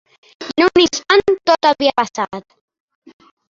[0.59, 2.51] I en un instant, tot havia passat.